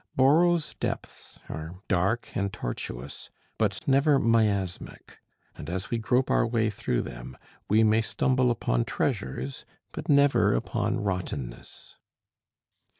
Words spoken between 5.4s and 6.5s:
and as we grope our